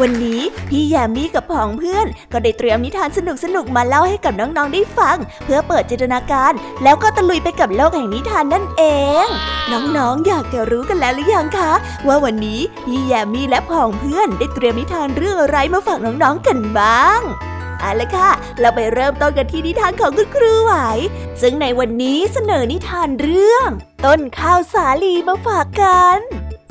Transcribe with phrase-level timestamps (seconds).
[0.00, 3.18] วันนี้พี่แยมมี่กับผองเพื่อน ก็ได้เตรียมนิทานส
[3.54, 6.52] นุกๆมาเล่าให้กับน้องๆได้ฟัง เพื่อเปิดจินตนาการ
[6.82, 8.82] แล้วก็ตะลุยไปกับโลกแห่งนิทานนั่นเอ
[9.24, 9.26] ง
[9.72, 11.72] น้องๆอยากจะรู้กันแล้วหรือยังคะ
[12.06, 17.20] ว่าวันนี้พี่แยมมี่และผองเพื่อนได้เตรียมนิทานเรื่องอะไรมาฝากน้องๆกันบ้าง
[17.80, 20.74] เอาละค่ะ เราไปเริ่มต้นกันที่นิทานของคุณครูไหว
[21.40, 23.68] ซึ่งในวันนี้เสนอนิทานเรื่อง
[24.04, 26.20] ต้นข้าวสาลีมาฝากกัน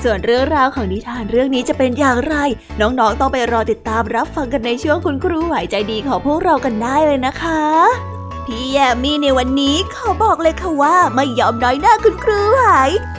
[0.04, 2.36] ส่วนเรื่องราวของนิทานเรื่องนี้จะเป็นอย่างไร
[2.82, 7.62] น้องๆต้องไปรอติดตามรับฟังกันในช่วงคุณครูไหวใจดีของพวกเรากันได้เลยนะคะ
[8.48, 12.62] พี่แยมมี่ในวันนี้เขาบอกเลยค่ะว่าไม่ยอมน้อยหน้าคุณครูไหว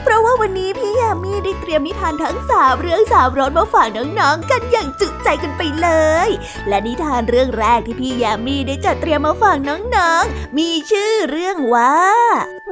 [0.03, 5.89] เพราะว่าวันนี้พี่แยมมี่ได้เตรียมนิทานทั้งสามเรื่องสามรสมาฝากน้องๆกันอย่างจุใจกันไปเล
[6.27, 6.29] ย
[6.67, 11.95] และนิทานเรื่องแรกที่พี่แยมมี่ได้จัดเตรียมมาฝากน้องๆ มีชื่อเรื่องว่า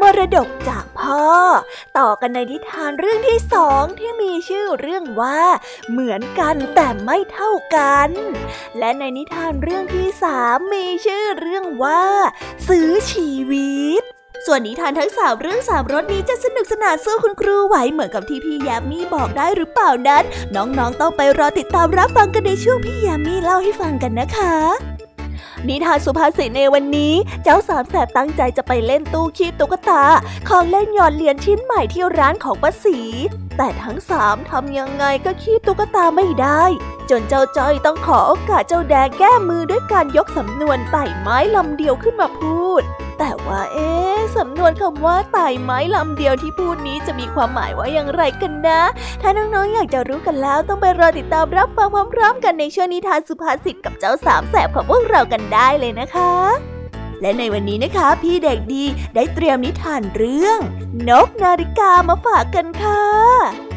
[0.01, 1.27] มรดกจากพ่อ
[1.97, 5.41] ต่อกันในนิทานเรื่องที่สองที่มีชื่อเรื่องว่า
[5.89, 8.09] เหมือนกันแต่ไม่เท่ากัน
[8.79, 12.03] และในนิทานเรื่องที่สามมีชื่อเรื่องว่า
[12.67, 14.03] ซื้อชีวิต
[14.45, 20.23] ส่วนนิทานทั้งสามเรื่องสามรสนี้จะสนุกสนานสู้คุณครูไหวเหมือนกับที่พี่ยามีบอกได้หรือเปล่านั้น
[20.55, 24.92] น้องๆต้องไปรอติดตามรับฟังกันในช่วงพี่ยามีเล่าให้ฟังกันนะคะ
[25.69, 30.03] นิทานสุภาษิตในวันนี้ เจ้าสามแสบตั้งใจจะไปเล่นตู้คีบตุ๊กตา
[30.49, 32.97] ของเล่นหยอดเหรียญชิ้นใหม่ที่ร้านของป้าสี
[33.57, 36.63] แต่ทั้งสามทำยังไงก็คีบตุ๊กตาไม่ได้
[37.09, 42.81] จนเจ้าจ้อยต้องขอโอกาสเจ้าแดงแก้มือด้วยการยกสำนวนไต่ไม้ลำเดียวขึ้นมาพูด
[43.25, 43.89] แต่ว่าเอ๊
[44.37, 48.81] สำนวนคำว่าไต่ไม้ลำเดียวที่พูดนี้จะมีความหมายว่าอย่างไรกันนะ
[49.21, 56.33] ถ้าน้องๆอยากจะรู้กันแล้วต้องไปรอติดตามรับฟังพร้อมๆ กันในช่วงนิทานสุภาษิตกับเจ้าสามแสบของพวกเรากันได้เลยนะคะ
[57.21, 58.83] และในวันนี้นะคะ พี่เด็กดี
[59.15, 60.59] ได้เตรียมนิทานเรื่อง
[61.09, 63.03] นกนาฬิกามาฝากกันค่ะ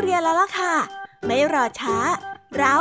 [0.00, 0.74] เรียนแล้วล่ะค่ะ
[1.26, 1.96] ไม่รอช้า
[2.56, 2.76] เรา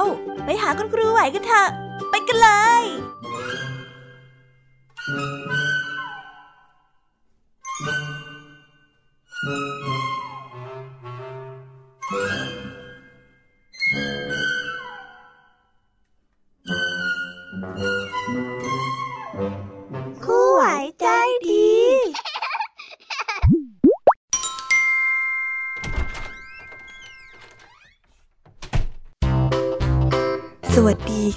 [0.45, 1.67] ไปหาคุณครูไหวกันเถอะ
[2.09, 2.49] ไปกันเล
[2.81, 2.83] ย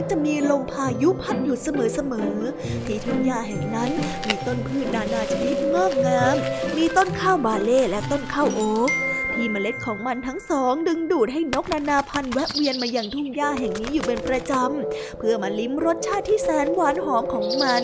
[0.00, 1.68] มักจะมีลมพายุพัดอยู่เส
[2.12, 3.90] มอๆที่ทุ่งหญ้าแห่งนั้น
[4.26, 6.36] มีต้นพืชนานาชนิดงอกงาม
[6.76, 8.90] มีต้นข้าวบาเล่และต้นข้าวโอ๊ก
[9.38, 17.82] ที่เมล็ดของมันทั้งสอง ดึงดูดให้นกนานาพันธุ์แวะเวียนมาอย่างทุ่งหญ้าแห่งนี้อยู่เป็นประจำ เพื่อมาลิ้มรสชาติที่แสนหวานหอมของมัน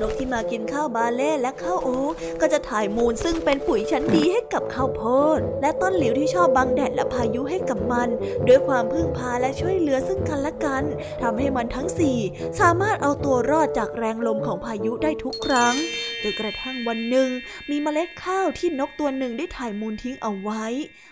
[0.00, 5.02] นกที่มากินข้าวบาเล่และข้าวโอ๊กก็จะถ่ายมูลซึ่งเป็นปุ๋ยชั้นดีให้กับข้าวโพ
[5.38, 8.08] ด และต้นหลิวที่ชอบบังแดดและพายุให้กับมัน
[8.48, 10.84] ด้วยความพึ่งพาและช่วยเหลือซึ่งกันและกัน
[11.22, 12.18] ทำให้มันทั้งสี่
[12.60, 15.74] สามารถเอาตัวรอดจากแรงลมของพายุได้ทุกครั้ง
[16.30, 17.28] นกระทั่งวันหนึ่ง
[17.70, 20.64] มีเมล็ดข้าวที่นกตัวหนึ่งได้ถ่ายมูลทิ้งเอาไว้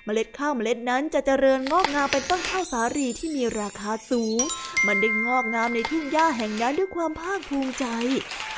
[0.05, 4.41] เมล็ดข้าวเมล็ดนั้นจะเจริญงอกงามเป็นต้นข้าวสาลีที่มีราคาสูง
[4.87, 7.87] มันได้งอกงามในทุ่งหญ้าแห่งนั้นด้วยความภาคภูมิใจ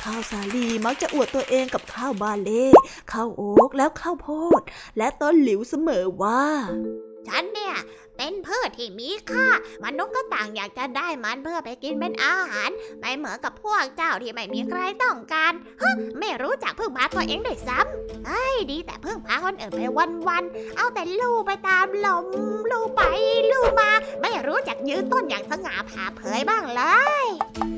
[0.03, 2.65] ข้าวสาลีมักจะอวดตัวเองกับข้าวบาเล่
[3.11, 4.27] ข้าวโอ๊กแล้วข้าวโพ
[4.59, 4.61] ด
[4.97, 6.43] และต้นหลิวเสมอว่า
[7.27, 7.75] ฉันเนี่ย
[8.17, 9.47] เป็นพืชที่มีค่า
[9.83, 12.69] มนุษย์ก็ต่างอยากจะได้มันเพื่อไปกินเป็นอาหาร
[12.99, 19.81] ไม่เหมือนกับพวกเจ้าที่ไม่มีใครต้องการฮึไม่รู้จักพึ่งพาตัวเองได้ซ้ำเฮ้ยดีแต่พึ่งพาคนอื่นไป
[20.27, 22.25] วันๆเอาแต่ลู่ไปตามลม
[22.71, 23.01] ลู่ไป
[23.51, 23.91] ลู่มา
[24.21, 26.81] ไม่รู้จักยืนต้นอย่างสง่าผ่าเผยบ้างเล
[27.23, 27.25] ย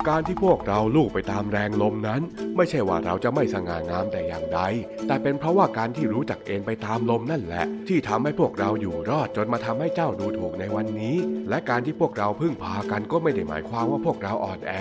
[0.08, 2.22] การที่พวกเราลู่ไปตามแรงลมนั้น
[2.56, 4.60] ไม่ใช่ว่าเราจะไม่สง่างามแต่อย่างใด
[5.08, 11.16] แต่เป็นเพราะว่าการที่รู้จักเอนไปตามลมนั่นแหละ ที่ทำให้พวกเราอยู่รอดจนมาทำให้เจ้าดูถูกในวันนี้
[11.50, 14.72] และการที่พวกเราพึ่งพากันก็ไม่ได้หมายความว่าพวกเราอ่อนแอ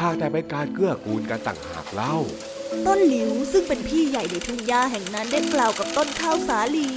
[0.00, 2.16] หากแต่เป็นการเกื้อกูลกันต่างหากเล่า
[2.86, 6.90] ต้นหลิวซึ่งเป็นพี่ใหญ่ในทุ่งหญ้าแห่งนั้นได้กล่าวกับต้นข้าวสาลี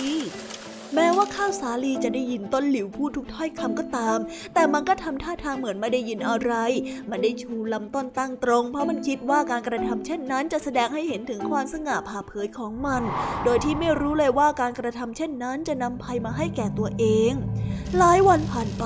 [0.96, 4.18] แม้ว่าข้าวสาลีจะได้ยินต้นหลิวพูดทุกถ้อยคำก็ตาม
[4.54, 6.54] แต่มันก็ทำท่าทางเหมือนไม่ได้ยินอะไร
[7.10, 13.02] มันได้ชูลำต้นตั้งตรง เพราะมันคิดว่าการกระทำเช่นนั้นจะแสดงให้เห็นถึงความสง่าผ่าเผยของมัน
[13.44, 17.32] โดยที่ไม่รู้เลยว่าการกระทำเช่นนั้นจะนำภัยมาให้แก่ตัวเอง
[17.98, 18.86] หลายวันผ่านไป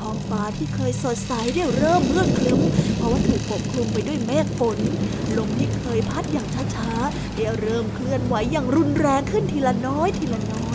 [0.00, 2.60] ท้องฟ้าที่เคยสดใสได้เริ่มมืดครึ้ม
[2.96, 4.78] เพราะว่าถูกปกคลุมไปด้วยเมฆฝน
[5.36, 10.65] ลมที่เคยพัดอย่างช้าๆได้เริ่มเคลื่อนไหวอย่างรุนแรงขึ้นทีละน้อยทีละน้อย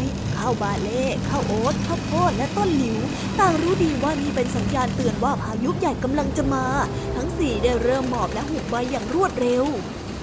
[0.42, 2.98] ข้าวบาเล่ข้าวโอ๊ตข้าวโพดและต้นหลิว
[3.40, 6.66] ต่างรู้ดีว่านี่เป็นสัญญาณเตือนว่าพายุใหญ่กำลังจะมา
[7.16, 9.66] ทั้งสี่ได้เริ่มหมอบและหุบใบอย่างรวดเร็ว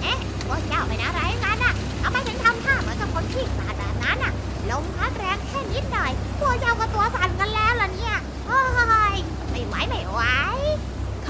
[0.01, 0.17] เอ๊ะ
[0.47, 2.38] พวกเจ้าเป็นอะไรกันน่ะทำไปถึง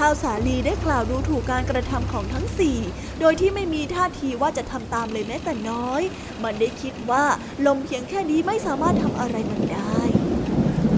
[0.04, 2.78] ข้าวสาลีได้กล่าวดูถูกการกระทำของทั้งสี่
[3.20, 6.02] โดยที่ไม่มีท่าทีว่าจะทำตามเลยแม้แต่น้อย
[6.42, 7.24] มันได้คิดว่า
[7.66, 10.00] ลมเพียงแค่นี้ไม่สามารถทำอะไรมันได้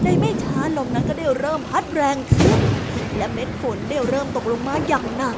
[0.03, 2.61] ในไม่ช้าลมนั้นก็ได้เริ่มพัดแรงขึ้น
[3.17, 5.37] และเม็ดฝนได้เริ่มตกลงมาอย่างหนัก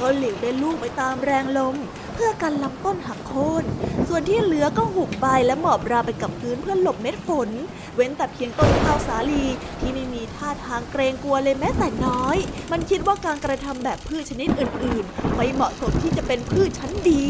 [0.00, 1.76] ต้นหลิวได้ลูกไปตามแรงลม
[2.18, 3.64] พื่อกันลำต้นหักโค่น
[4.08, 7.50] ส่วนที่เหลือก็หุบใบและหมอบราไปกับพื้นเพื่อหลบเม็ดฝน
[7.94, 9.44] เว้นแต่เพียงต้นข้าวสาลี
[9.80, 12.36] ที่ไม่มีท่าทางเกรงกลัวเลยแม้แต่น้อย
[12.72, 17.26] มันคิดว่าการกระทำแบบพืชชนิดอื่นๆ ไม่เหมาะสมที่จะเป็นพืชชั้นดี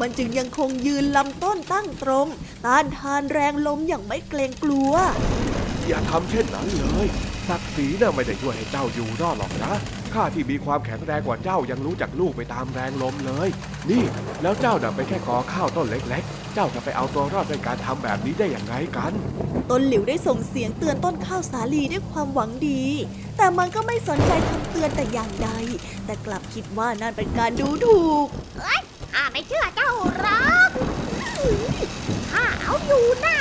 [0.00, 2.26] มันจึงยังคงยืนลำต้นตั้งตรง
[2.66, 4.92] ต้านทานแรงลมอย่างไม่เกรงกลัว
[5.88, 7.06] อย่าทำเช่นนั้นเลย
[7.48, 9.74] ศักดิ์ศรีน่ะไม่ได้ช่วยให้เจ้าอยู่รอดหรอกนะ
[10.14, 13.48] ข้าที่มีความแข็งแรงกว่าเจ้ายังรู้จักลูกไปตามแรงลมเลย
[13.90, 14.04] นี่
[14.42, 19.12] แล้วเจ้าน่ะเป็นแค่กอข้าวต้นเล็ก ๆ เจ้าจะไปเอาตัวรอดด้วยการทำแบบนี้ได้อย่างไงกัน
[19.70, 22.84] ต้นหลิวได้ส่งเสียงเตือนต้นข้าวสาลีด้วยความหวังดี
[23.36, 25.48] แต่มันก็ไม่สนใจคำเตือนแต่อย่างใด
[26.06, 28.26] แต่กลับคิดว่านั่นเป็นการดูถูก
[29.12, 30.70] ข้าไม่เชื่อเจ้าหรอก
[32.32, 33.38] ข้าเอาอยู่น่ะ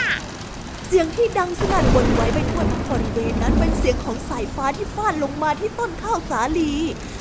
[0.91, 6.73] เสียงที่ดังสนั่นวนไหวไปทั่วทั้งบริเวณนั้นเป็นเสียงของสายฟ้าที่ฟาดลงมาที่ต้นข้าวสาลี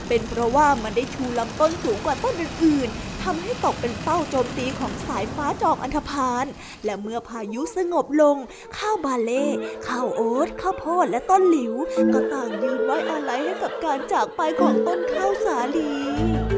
[0.08, 6.46] เป็นเพราะว่ามันได้ชูลำต้นสูงกว่าต้นอื่นๆทำให้ตกเป็นเป้าโจมตีของสายฟ้าจอมอันธพาล
[6.84, 8.36] และเมื่อพายุสงบลง
[8.78, 9.46] ข้าวบาเล่
[9.88, 11.74] ข้าวโอ๊ตข้าวโพดและต้นหลิว
[12.12, 16.57] ก็ต่างยืนไว้อาลัยให้กับการจากไปของต้นข้าวสาลี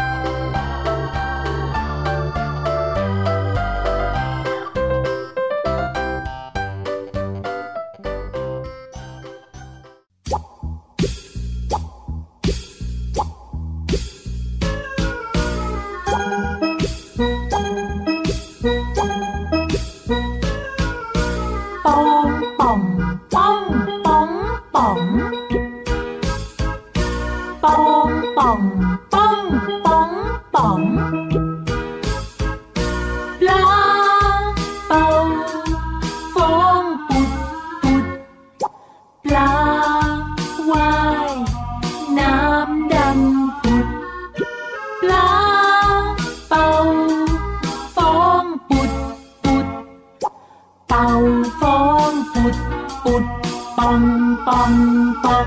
[53.91, 55.45] 当当当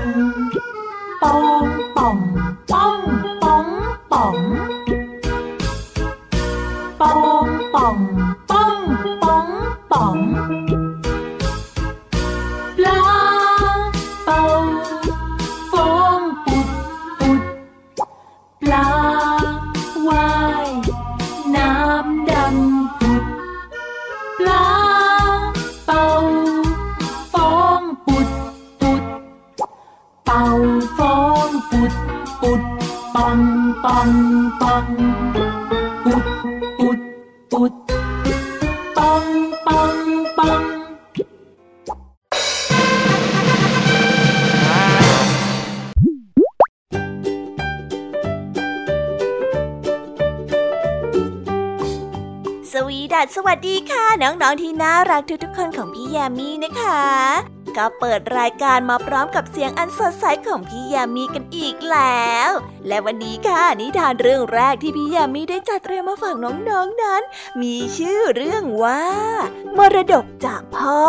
[1.19, 1.74] 当。
[54.57, 57.01] ๆที่น่ารักทุกๆคนของพี่แยมมี่นะคะ
[57.77, 62.49] ก็เปิดรายการมาพร้อมกับเสียงอันสดใสของพี่แยมมี่กันอีกแล้ว
[62.87, 67.21] และวันนี้ค่ะนิทานเรื่องแรกที่พี่แยมมี่ได้จัดเตรียมมาฝากน้องๆนนั้น
[67.61, 69.03] มีชื่อเรื่องว่า
[69.77, 71.01] มรดกจากพ่อ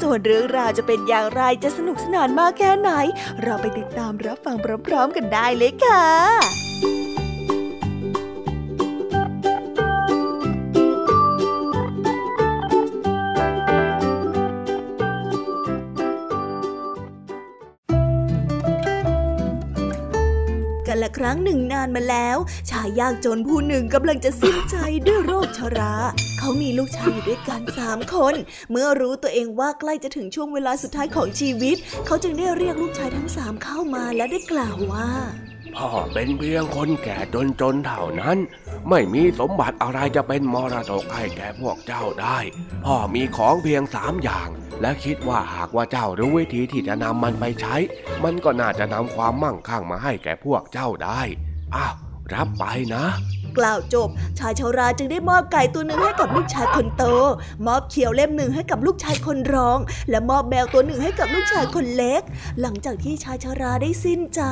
[0.00, 2.90] ส่วนเรื่องราวจะเป็นอย่างไรจะสนุกสนานมากแค่ไหน
[3.42, 6.63] เราไปติดตามรับฟังพร้อมๆกันได้เลยค่ะ
[21.24, 22.36] รั้งหนึ่งนานมาแล้ว
[22.70, 24.76] ชายยากจนผู้หนึ่งกำลังจะสิ้นใจ
[25.06, 25.94] ด้วยโรคชรา
[26.38, 28.34] เขามีลูกชายอยู่ด้วยกันสามคน
[28.70, 31.76] เมื่อรู้ตัวเองว่าใกล้จะถึงช่วงเวลาสุดท้ายของชีวิต
[32.06, 35.08] เขาจึงได้เรียกลูกชายทั้งสามเข้ามาและได้กล่าวว่า
[35.76, 38.38] พ่อเป็นเพียงคนแก่จนจนๆเท่านั้น
[38.90, 42.38] ไม่มีสมบัติอะไรจะเป็นมรดกให้แก่พวกเจ้าได้
[42.84, 44.48] พ่อมีของเพียงสามอย่าง
[44.80, 47.76] และคิดว่าหากว่าเจ้ารู้วิธีที่จะนำมันไปใช้
[48.24, 51.20] มันก็น่าจะนำความมั่งคั่งมาให้แก่พวกเจ้าได้
[51.76, 51.94] อ้าว
[52.34, 52.64] รับไป
[52.94, 53.04] นะ
[53.58, 54.08] กล่าวจบ
[54.38, 57.04] ชายชาราจึงได้มอบไก่ตัวหนึ่งให้กับลูกชายคนโต
[57.66, 59.78] มอบเขียวเล่มหนึ่งให้กับลูกชายคนรอง
[60.10, 62.22] และมอบแมวตัวหนึ่งให้กับลูกชายคนเล็ก
[62.60, 64.42] หลังจากที่ชายชาราได้สิ้นใจ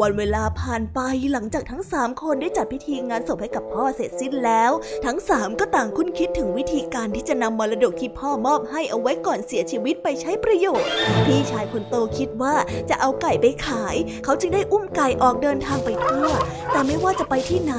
[0.00, 1.00] วันเวลาผ่านไป
[1.32, 4.72] หลังจากทั้งสามคนได้จัดพิธีงานศพให้กับพ่อเสร็จสิ้นแล้ว
[5.06, 10.88] ทั้งสามก็ต่างคุ้นคิดถึงวิธีการที่จะนำมรดกที่พ่อมอบให้เอาไว้ก่อนเสียชีวิตไปใช้ประโยชน์
[11.26, 12.54] พี่ชายคนโตคิดว่า
[12.90, 16.28] จะเอาไก่ไปขาย เขาจึงได้อุ้มไก่ออกเดินทางไปทั่ว
[16.72, 17.74] แต่ไม่ว่าจะไปที่ไหน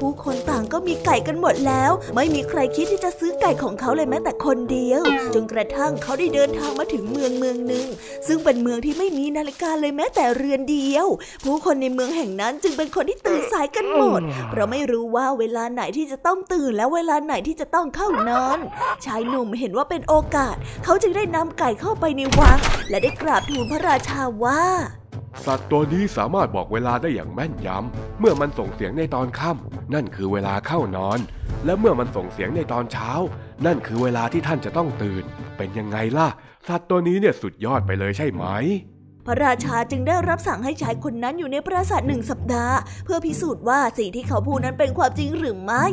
[0.00, 5.02] ผู้คนต่างก็มีไก่กันหมดแล้ว ไม่มีใครคิดที่จะซื้อไก่ของเขาเลยแม้แต่คนเดียว
[5.34, 7.86] จนกระทั่งเขาได้เดินทางมาถึงเมืองเมืองหนึ่ง
[8.26, 11.06] ซึ่งเป็นเมืองที่ไม่มีนาฬิกาเลยแม้แต่เรือนเดียว
[11.44, 14.20] ผู้คนในเมืองแห่งนั้นจึงเป็นคนที่ตื่นสายกันหมด
[14.50, 18.58] เพราะไม่รู้ว่าเวลาไหนที่จะต้องตื่นและเวลาไหนที่จะต้องเข้านอน
[19.04, 22.58] ชายหนุ่มเห็นว่าเป็นโอกาส เขาจึงได้นำไก่เข้าไปในวัง
[22.90, 24.62] และได้กราบทูลพระราชาว่า
[25.44, 31.18] สัตว์ตัวนี้สามารถบอกเวลาได้อย่างแม่นยำ เมื่อมันส่งเสียงในตอนค่ำนั่นคือเวลาเข้านอน
[31.64, 33.10] และเมื่อมันส่งเสียงในตอนเช้า
[33.66, 35.24] นั่นคือเวลาที่ท่านจะต้องตื่น
[35.56, 36.28] เป็นยังไงล่ะ
[36.68, 38.44] สัตว์ตัวนี้เนี่ยสุดยอดไปเลยใช่ไหม
[39.26, 45.86] พระราชาจึงได้รับสั่งให้ชายคนนั้นอยู่ในปราสาทหนึ่งสัปดาห์ เพื่อพิสูจน์ว่าสิ่งที่เขาพูดนั้นเป็นความจริงหรือไม่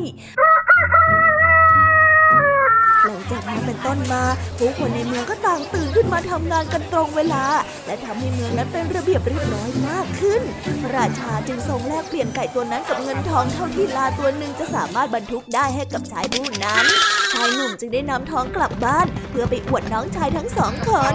[3.07, 4.23] หลังจากนั้นเป็นต้นมา
[4.59, 7.45] ผู้คนในเมืองก็ต่างตื่นขึ้นมาทำงานกันตรงเวลา
[7.85, 10.41] และทำให้เมืองนั้นเป็นระเบียบเรียบร้อยมากขึ้น
[10.81, 21.13] พระราชาจึงทรงแลกเปลี่ยนไก่ตัวนั้นกับเงินทองเท่าที่ลาตัวหนึ่งจะสามารถบรรทุกได้ให้กับชายผู้นั้น ชายหนุ่มจึงได้นำทองกลับบ้าน เพื่อไปอวดน้องชายทั้งสองคน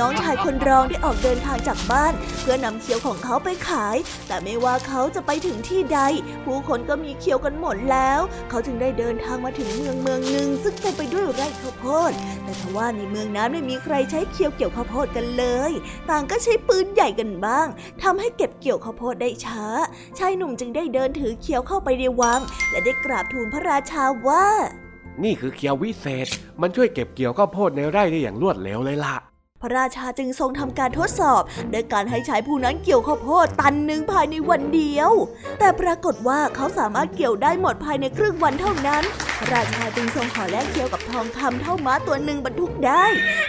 [0.00, 3.96] น้องชายคนรองได้ออกเดินทางจากบ้าน เพื่อนำเขี้ยวของเขาไปขาย
[4.28, 6.00] แต่ไม่ว่าเขาจะไปถึงที่ใด
[6.44, 12.12] ผู้คนก็มีเขี้ยวกันหมดแล้ว เขาจึงได้เดินทางมาถึงเมืองเมืองหนึ่งซึ่งเต็มไปด้วยไร่ข้าวโพด
[12.44, 15.72] แต่ทว่าในเมืองนั้นไม่มีใครใช้เขี้ยวเกี่ยวข้าวโพดกันเลย
[16.10, 17.66] ต่างก็ใช้ปืนใหญ่กันบ้าง
[18.02, 19.66] ทำให้เก็บเกี่ยวข้าวโพดได้ช้า
[20.18, 22.40] ชายหนุ่มจึงได้เดินถือเขี้ยวเข้าไปในวัง
[22.70, 24.46] และได้กราบทูลพระราชาว่า
[25.24, 26.28] นี่คือเคียววิเศษ
[26.60, 29.14] มันช่วยเก็บเกี่ยวข้าวโพดในไร่ได้อย่างรวดเร็วเลยล่ะ
[29.62, 35.12] พระราชาจึงทรงทำการทดสอบโดยการให้ชายผู้นั้นเกี่ยวข้าวโพดตันหนึ่งภายในวันเดียว
[35.58, 39.02] แต่ปรากฏว่าเขาสามารถเกี่ยวได้หมดภายในครึ่งวันเท่านั้น
[39.40, 43.04] ระราชาจึงทรงขอแลกเกี่ยวกับทองคำเท่าม้าตัวหนึ่งบรรทุกได้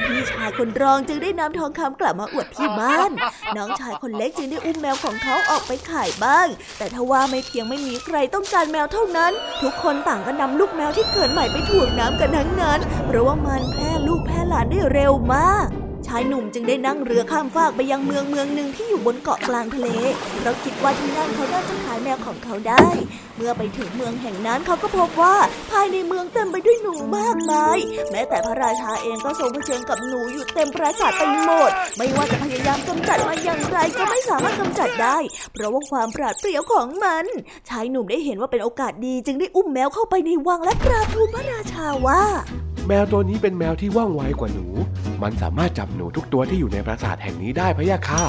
[0.07, 3.11] พี่ชายคนรองจึงได้นำทองคำกลับมาอวดที่บ้าน
[3.57, 15.67] น้องชายคนเล็กจึงได้อุ้มแมวของเขาออกไปขายบ้าง แต่ทว่าไม่เพียงไม่มีใครต้องการแมวเท่านั้น ทุกคนต่างก็นำลูกแมวที่เกิดใหม่ไปถ่วงน้ำกันทั้งนั้น เพราะว่ามันแพร่ลูกแพร่หลานได้เร็วมาก
[16.07, 19.87] ชายหนุ่มจึงได้นั่งเรือข้ามฟากไปยังเมืองเมืองหนึ่งที่อยู่บนเกาะกลางทะเล
[20.39, 22.87] เพราะคิดว่าที่นั่นเขาน่าจะขายแมวของเขาได้
[23.37, 25.35] เมื่อไปถึงเมืองแห่งนั้นเขาก็พบว่า
[25.71, 27.77] ภายในเมืองเต็มไปด้วยหนูมากมาย
[28.11, 35.17] แม้แต่พระราชาเองก็ทรงเผชิญกับหนูอยู่เต็มปราสาทไปหมด ไม่ว่าจะพยายามกำจัดมันอย่างไรก็ไม่สามารถกำจัดได้
[35.53, 37.25] เพราะว่าความปราดเปรียวของมัน
[37.69, 42.23] ชายหนุ่มได้เห็นว่าเป็นโอกาสดี จึงได้อุ้มแมวเข้าไปในวังและกราบทูลพระราชาว่า
[42.87, 44.67] แมวตัวนี้เป็นแมวที่ว่องไวกว่าหนู
[45.21, 48.23] มันสามารถจับหนูทุกตัวที่อยู่ในปราสาทแห่งนี้ได้พะยะค่ะ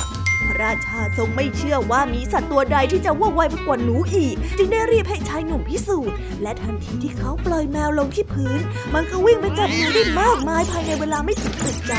[0.49, 8.61] พระราชาทรงไม่เชื่อว่ามีสัตว์ตัวใดที่จะว่องไวไปกว่าหนูอีก จึงได้รีบให้ชายหนุ่มพิสูจน์และทันทีที่เขาปล่อยแมวลงที่พื้น
[8.95, 11.93] มันก็วิ่งไปจับหนูได้มากมายภายในเวลาไม่ถึงอึดใจ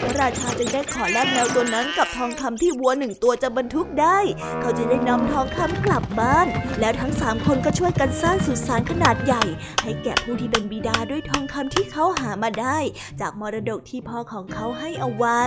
[0.00, 4.18] พระราชาจึงได้ขอแลกแมวตัวนั้นกับ ทองคำที่วัวหนึ่งตัวจะบรรทุกได้
[4.60, 6.46] เขาจะได้นำทองคำกลับบ้าน
[6.80, 9.44] แล้วทั้งสามคนก็ช่วยกันสร้างสุสานขนาดใหญ่
[9.82, 12.78] ให้แก่ผู้ที่เป็นบิดาด้วยทองคำที่เขาหามาได้
[13.20, 15.42] จากมรดกที่พ่อของเขาให้เอาไว้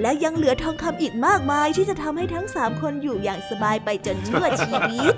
[0.00, 5.14] และยังเหลือทองคำอีกมากมายที่จะทำให้ทั้งสามคนอยู่อย่างสบายไปจนชั่วชีวิต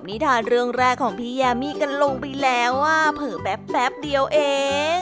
[0.00, 4.38] บนิทานเรื่องแรกของพี่ยามีกันลงไปแล้วว่าเผอแป๊บแป๊บเดียวเอ
[4.98, 5.00] ง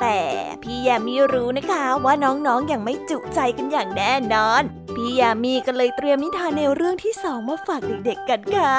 [0.00, 0.20] แต่
[0.62, 4.62] พี่ยามีรู้นะคะว่าน้องๆออย่างไม่จุใจกันอย่างแน่นอน
[4.96, 8.76] พี่ยามีก็เลยเตรียมนิทานในวเรื่องที่สองมาฝากเด็กๆกันค่ะ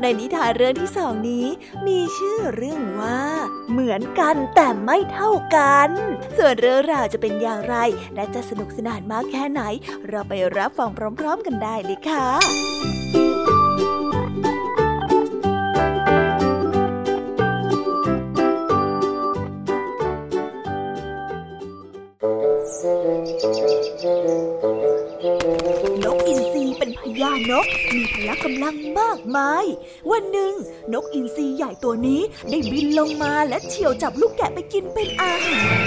[0.00, 1.46] ในนิทานเรื่องที่สองนี้
[1.86, 3.20] มีชื่อเรื่องว่า
[3.70, 5.90] เหมือนกันแต่ไม่เท่ากัน
[6.36, 7.76] ส่วนเรื่องราวจะเป็นอย่างไร
[8.14, 9.62] และจะสนุกสนานมากแค่ไหน
[10.08, 12.95] เราไปรับฟังพร้อม ๆ กันได้เลยค่ะ
[26.04, 29.64] นกอินทรีเป็นพญานก มีพละกำลังมากมาย
[30.10, 30.52] วันหนึ่ง
[30.92, 35.78] นกอินทรีใหญ่ตัวนี้ได้บินลงมาและเฉี่ยวจับลูกแกะไปกินเป็นอาหาร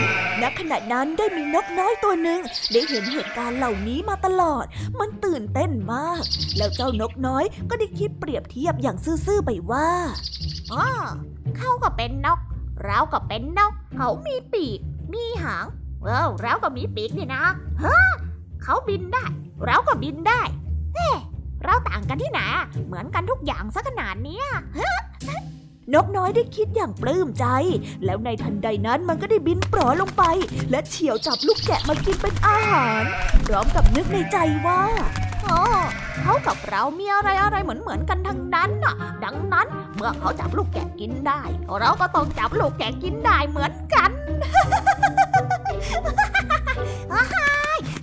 [0.41, 2.39] ณ ขณะนั้นได้มีนกน้อยตัวหนึ่ง
[2.71, 4.65] ได้เห็นเหตุการณ์เหล่านี้มาตลอด
[4.99, 6.23] มันตื่นเต้นมาก
[6.57, 9.89] แล้วเจ้านกน้อยก็ได้คิดเปรียบเทียบอย่างซื่อๆไปว่า
[10.73, 10.85] อ๋อ
[11.57, 12.39] เขาก็เป็นนก
[12.85, 14.79] เราก็เป็นนก เขามีปีก
[15.13, 15.65] มีหาง
[16.03, 17.43] เออเราก็มีปีกนี่นะ
[17.79, 18.09] เฮ้อ
[18.63, 19.25] เขาบินได้
[19.65, 20.41] เราก็บินได้
[20.95, 21.09] เฮ้
[21.63, 22.41] เราต่างกันที่ไหน
[22.87, 24.41] เหมือนกันทุกอย่างซะขนาดนี้
[25.93, 27.45] นกน้อยได้คิดอย่างปลื้มใจ
[28.05, 30.23] แล้วในทันใดนั้นมันก็ได้บินปลอลงไป
[30.71, 33.03] และเฉี่ยวจับลูกแกะมากินเป็นอาหาร
[33.45, 34.81] พร้อมกับนึกในใจว่า
[35.45, 35.49] อ
[36.21, 41.41] เขากับเรามีอะไรอะไรเหมือนเหมือนกันทั้งนั้นน่ะ ดังนั้นเมื่อเขาจับลูกแกะกินได้
[41.79, 44.11] เราก็ต้องจับลูกแกะกินได้เหมือนกัน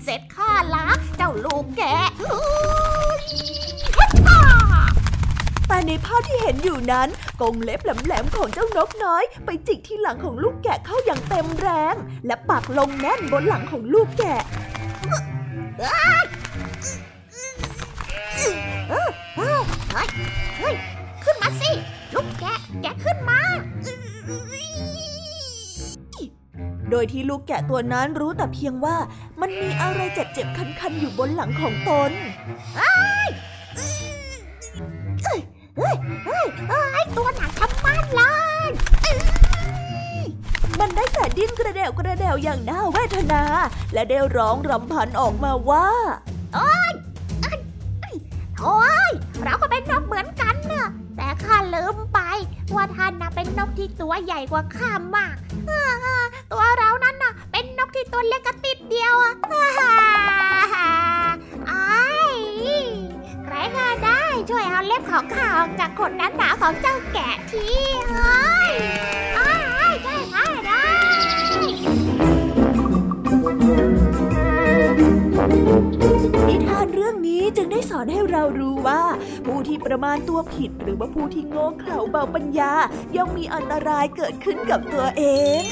[0.04, 0.86] เสร็จข้าละ
[1.16, 2.42] เจ้าลูกแกะอุ๊
[3.20, 3.22] ย
[5.68, 7.08] แต่ในภาพที่เห็นอยู่นั้น
[7.40, 11.94] กรงเล็บแหลมๆของเจ้านกน้อย ไปจิกที่หลังของลูกแกะเข้าอย่างเต็มแรง
[12.26, 14.42] และปักลงแน่นบนหลังของลูกแกะ
[21.24, 21.70] ขึ้นมาสิ
[22.14, 23.40] ลูกแกะ แกะขึ้นมา
[26.90, 28.96] โดยที่ลูกแกะตัวนั้นรู้แต่เพียงว่า
[29.40, 32.10] มันมีอะไรเจ็บๆคันๆอยู่บนหลังของตน
[32.76, 33.28] เฮ้ย
[33.74, 35.40] เฮ้ย
[35.76, 35.92] เฮ้
[37.02, 38.22] ยตัวหนักทำมันเล
[38.68, 38.70] ย
[40.78, 43.42] มันได้แต่ดิ้นกระเดวกระเดวอย่างน่าเวทนา
[43.92, 45.88] และได้ร้องรำพันออกมาว่า
[46.54, 49.10] โอ้ย
[49.42, 52.20] เราก็เป็นนกเหมือนกันเนอะแต่ข้าลืมไป
[52.74, 55.34] ว่าท่านน่ะเป็นนกที่ตัวใหญ่กว่าข้ามาก
[79.86, 82.72] ประมาณตัวผิดหรือว่าผู้ที่โง่เขลาเบาปัญญา
[83.16, 85.22] ย่อมมีอันตรายเกิดขึ้นกับตัวเอ
[85.60, 85.62] ง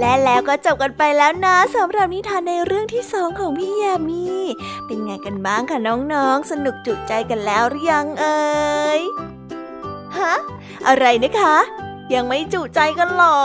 [0.00, 4.24] และแล้วก็จบกันไปแล้วนะสำหรับนิทานในเรื่องที่สองของพี่ยามี
[4.86, 5.78] เป็นไงกันบ้างคะ
[6.12, 8.38] น้องๆ สนุกจุใจกันแล้วหรือยังเอ่
[8.98, 9.00] ย
[10.86, 11.56] อะไรนะคะ
[12.14, 13.38] ยังไม่จุใจกันหรอ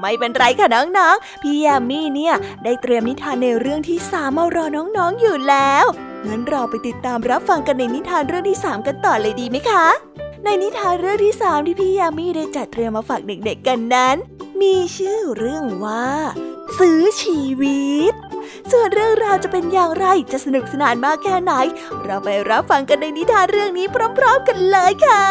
[0.00, 5.84] ไม่เป็นไรค่ะน้องๆ พี่ยมมี่เนี่ย ได้เตรียมนิทานในเรื่องที่สามมารอน้องๆอยู่แล้ว
[6.26, 9.86] งั้นเราไปติดตามรับฟังกันในนิทานเรื่องที่สามกันต่อเลยดีไหมคะ
[10.44, 14.16] ในนิทานเรื่องที่สามที่พี่ยามีได้จัดเตรียมมาฝากเด็กๆกันนั้น
[14.60, 16.08] มีชื่อเรื่องว่า
[16.78, 18.14] ซื้อชีวิต
[18.70, 21.52] ส่วนเรื่องราวจะเป็นอย่างไรจะสนุกสนานมากแค่ไหน
[22.04, 23.86] เราไปรับฟังกันในนิทานเรื่องนี้
[24.18, 25.24] พร้อม ๆ กันเลยค่ะ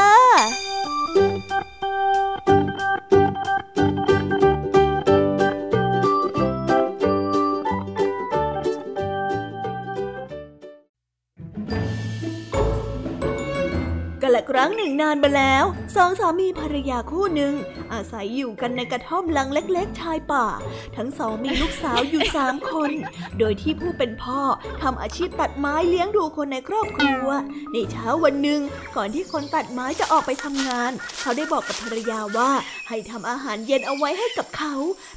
[14.37, 15.63] ละครั้งหนึ่งนานมาแล้ว
[15.95, 17.53] สองสามีภรรยาคู่หนึ่ง
[17.93, 20.45] อาศัยอยู่กันในกระท่อมหลังเล็ก ๆ ชายป่า
[20.97, 22.91] ทั้งสองมีลูกสาวอยู่สามคน
[23.39, 24.41] โดยที่ผู้เป็นพ่อ
[24.81, 27.27] ทำอาชีพตัดไม้เลี้ยงดูคนในครอบครัว
[27.73, 28.61] ในเช้าวันหนึ่ง
[28.95, 32.51] ก่อนที่คนตัดไม้จะออกไปทำงาน เขาได้บอกกับภรรยาว่า
[32.89, 34.73] ให้ทำอาหารเย็นเอาไว้ให้กับเขา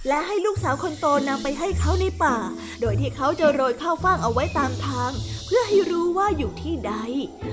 [0.08, 2.36] และให้ลูกสาวคนโตนำไปให้เขาในป่า
[2.80, 5.10] โดยที่เขาจะโรยข้าวฟ่างเอาไว้ตามทาง
[5.52, 6.94] พื่อให้รู้ว่าอยู่ที่ใด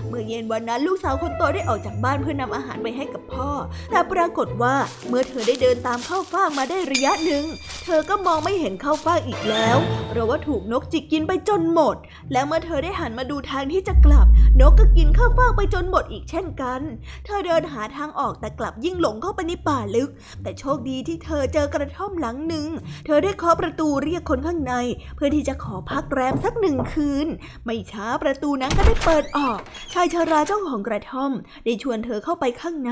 [0.08, 3.50] เมื่อเย็นวันนั้นลูกสาวคนโตได้ออกจากบ้านเพื่อนำอาหารไปให้กับพ่อ
[3.92, 4.76] แต่ปรากฏว่า
[5.08, 7.44] เมื่อเธอได้เดินตามข้าวฟ่างมาได้ระยะหนึ่ง
[7.84, 9.78] เธอก็มองไม่เห็นข้าวฟ่างอีกแล้ว
[10.10, 11.96] เพราะว่าถูกนกจิกกินไปจนหมด
[12.32, 14.28] และเมื่อเธอได้หันมาดูทางที่จะกลับ
[14.60, 16.82] นกก็กินข้าวฟ่างไปจนหมดอีกเช่นกัน
[17.26, 20.10] เธอเดินหาทางออกแต่กลับยิ่งหลงเข้าไปในป่าลึก
[20.44, 22.68] แต่โชคดีที่เธอเจอกระท่อมหลังหนึ่ง
[23.06, 24.74] เธอได้เคาะประตูเรียกคนข้างใน
[25.16, 27.28] เพื่อที่จะขอพักแรมสักหนึ่งคืน
[27.66, 29.60] ไม่ช้าประตูนั้นก็ได้เปิดออก
[29.94, 31.32] ชายชาราเจ้าของกระท่อม
[31.66, 32.92] ได้ชวนเธอเข้าไปข้างใน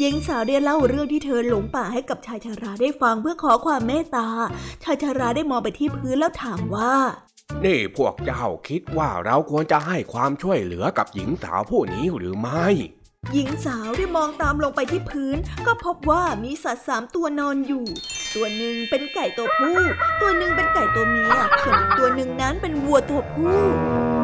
[0.00, 4.28] หญิงสาวได้เล่าเรื่องที่เธอหลงป่าให้กับชายชาราได้ฟังเพื่อขอความเมตตา
[4.84, 6.94] ชายชาราได้มองไปที่พื้นแล้วถามว่า
[7.64, 12.66] นี่พวกเจ้าคิดว่าเราควรจะให้ความช่วยเหลือกับหญิงสาวผู้นี้หรือไม่
[13.32, 17.84] หญิงสาวได้มองตามลงไปที่พื้น ก็พบว่ามีสัตว์สามตัวนอนอยู่
[18.34, 19.78] ตัวหนึ่งเป็นไก่ตัวผู้
[20.20, 24.17] ตัวหนึ่งเป็นไก่ตัวเมีย ส่วนอีกตัวหนึ่งนั้นเป็นวัวตัวผู้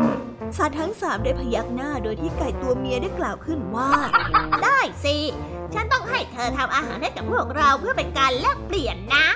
[0.57, 3.90] สัตว์ทั้งสามได้พยักหน้าโดยที่ไก่ตัวเมียได้กล่าวขึ้นว่า
[4.62, 5.16] ได้สิ
[5.74, 9.27] ฉันต้องให้เธอทำอาหารให้กับพวกเราเพื่อเป็นการแลกเปลี่ยนนะ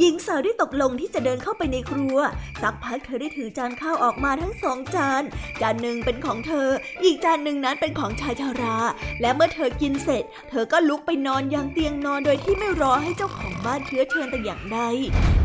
[0.00, 2.18] หญิงสาวได้ตกลงที่จะเดินเข้าไปในครัว
[2.62, 5.22] สักพักเธอได้ถือจานข้าวออกมาทั้งสองจาน
[5.60, 6.68] จานหนึ่งเป็นของเธอ
[7.04, 8.76] อีกจานหนึ่งนั้นเป็นของชายชารา
[9.20, 14.78] และเมื่อเธอกินเสร็จ เธอก็ลุกไปนอนยังเตียงนอนโดยที่ไม่รอให้เจ้าของบ้านเชื้อเชิญแต่อย่างใด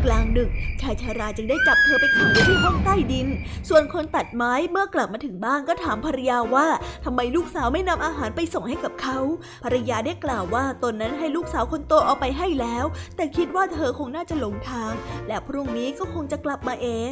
[0.04, 0.50] กลางดึก
[0.82, 3.28] ชายชาราจึงได้จับเธอไปขังไว้ที่ห้องใต้ดิน
[3.68, 6.66] ส่วนคนตัดไม้เมื่อกลับมาถึงบ้านก็ถามภรรยาว่า
[7.04, 9.18] ทำไมลูกสาวไม่นำอาหารไปส่งให้กับเขา
[9.64, 12.84] ภรรยาได้กล่าวว่าตนนั้นให้ลูกสาวคนโตเอาไปให้แล้ว
[13.16, 14.92] แต่คิดว่าเธอคงน่าจะหลงทาง
[15.28, 17.10] และพรุ่งนี้ก็คงจะกลับมาเอง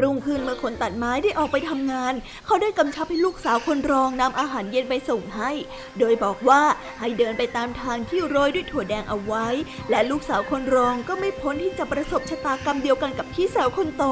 [0.00, 2.12] รุ่งขึ้นเมื่อคนตัดไม้ได้ออกไปทำงาน
[2.46, 5.50] เขาได้กำชับให้ลูกสาวคนรองนำอาหารเย็นไปส่งให้
[5.98, 6.62] โดยบอกว่า
[7.00, 9.46] ให้เดินไปตามทางที่โรยด้วยถั่วแดงเอาไว้
[9.90, 14.04] และลูกสาวคนรองก็ไม่พ้นที่จะประสบชะตากรรมเดียวกันกับพี่สาวคนโต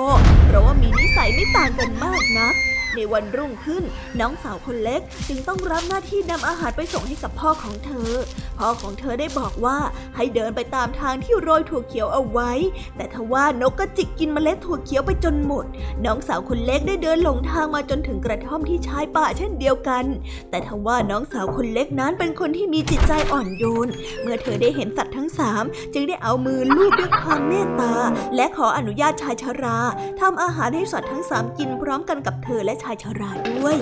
[0.46, 2.54] เพราะว่ามีนิสัยไม่ต่างกันมากนัก
[2.96, 3.84] ในวันรุ่งขึ้น
[4.20, 8.10] น้องสาวคนเล็กจึงต้องรับหน้าที่นำอาหารไปส่งให้กับพ่อของเธอ
[8.58, 9.78] พ่อของเธอได้บอกว่า
[10.16, 12.50] ให้เดินไปตามทางที่โรยถั่วเขียวเอาไว้
[12.96, 15.64] แต่ทว่านกก็จิกกินเมล็ดถั่วเขียวไปจนหมด
[16.04, 20.04] น้องสาวคนเล็กได้เดินหลงทางมาจนถึงกระท่อมที่ชายป่าเช่นเดียวกัน
[20.50, 23.88] แต่ทว่าน้องสาวคนเล็กนั้นเป็นคนที่มีจิตใจอ่อนโยน
[24.22, 27.94] เมื่อเธอได้เห็นสัตว์ทั้งสามจึงได้เอามือลูบด้วยความเมตตา
[28.36, 29.78] และขออนุญาตชายชรา
[30.20, 33.76] ทำอาหารให้สัตว์ทั้งสามกินพร้อมกันกับเธอและชายชราด้วย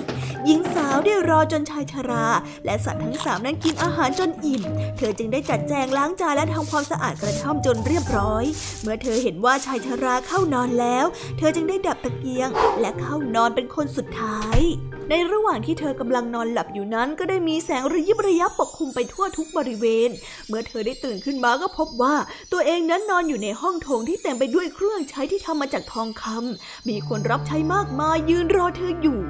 [0.44, 2.26] หญิงสาวได้รอจนชายชรา
[2.64, 4.62] และสัตว์ทั้งสามนั้นกินอาหารจนอิ่ม
[4.96, 8.44] เธอจึงได้จัดแจงล้างจานและทำความสะอาดกระท่อมจนเรียบร้อย
[8.82, 11.06] เมื่อเธอเห็นว่าชายชราเข้านอนแล้ว
[11.38, 12.48] เธอจึงได้ดับตะเกียง
[12.80, 14.60] และเข้านอนเป็นคนสุดท้าย
[15.10, 20.10] ในระหว่างที่เธอกำลังนอนหลับอยู่นั้นก็ได้มีแสงระยิบระยับปกคลุมไปทั่วทุกบริเวณ
[20.48, 22.14] เมื่อเธอได้ตื่นขึ้นมาก็พบว่า
[22.52, 29.20] ตัวเองนั้นนอนอยู่ในห้องโถงที่เต็มไปด้วยเครื่องใช้ที่ทำมาจากทองคำมีคนรับใช้มากมายยืนรอเธออยู่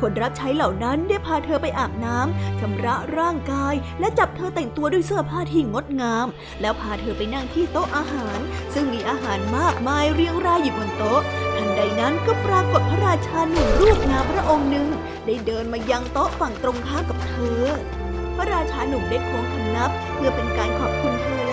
[0.00, 6.26] คนรับใช้เหล่านั้นได้พาเธอไปอาบน้ำชำระร่างกาย และจับเธอแต่งตัวด้วยเสื้อผ้าที่งดงาม
[6.60, 8.38] แล้วพาเธอไปนั่งที่โต๊ะอาหาร
[8.74, 11.20] ซึ่งมีอาหารมากมายเรียงรายอยู่บนโต๊ะ
[11.56, 14.88] ทันใดนั้นก็ปรากฏพระราชาหนุ่มรูปงามพระองค์หนึ่ง
[15.26, 17.62] ได้เดินมายังโต๊ะฝั่งตรงข้ามกับเธอ
[18.36, 21.47] พระราชาหนุ่มได้โค้งคำนับเพื่อเป็นการขอบคุณเธอ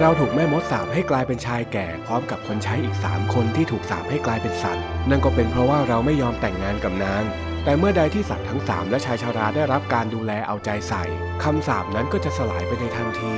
[0.00, 7.24] เราถูกแม่มดสาปให้กลายเป็นชายแก่พร้อมกับคนใช้อีกสามคนที่ถูกสาปให้กลายเป็นสัตว์ นั่นก็เป็นเพราะว่าเราไม่ยอมแต่งงานกับนาง
[7.64, 11.04] แต่เมื่อใดที่สัตว์ทั้งสามและชายชาราได้รับการดูแลเอาใจใส่
[11.44, 13.34] คำสาปนั้นก็จะสลายไปในทันที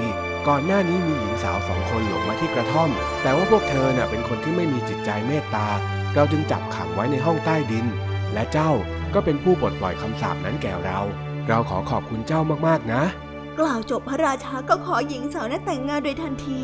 [0.48, 2.90] ก่อนหน้านี้มีหญิงสาวสองคนหลงมาที่กระท่อม
[3.22, 5.68] แต่ว่าพวกเธอเน่ะเป็นคนที่ไม่มีจิตใจเมตตา
[6.14, 7.86] เราจึงจับขังไว้ในห้องใต้ดิน
[8.34, 8.70] และเจ้า
[9.14, 10.98] ก็เป็นผู้ปลดปล่อยคำสาปนั้นแก่เรา
[11.48, 13.02] เราขอขอบคุณเจ้ามากๆนะ
[13.58, 16.62] กล่าวจบพระราชาก็ขอหญิงสาวนั้นแต่งงานโดยทันที